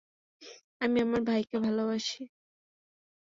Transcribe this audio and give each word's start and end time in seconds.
আমি 0.81 0.97
আমার 1.01 1.21
ভাইকে 1.21 1.57
ভালোবাসি। 1.59 2.21